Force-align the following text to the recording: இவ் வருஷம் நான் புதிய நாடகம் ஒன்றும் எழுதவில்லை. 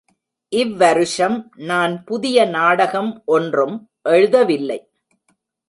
இவ் 0.49 0.77
வருஷம் 0.77 1.51
நான் 1.55 2.03
புதிய 2.03 2.45
நாடகம் 2.45 3.21
ஒன்றும் 3.25 3.89
எழுதவில்லை. 4.09 4.79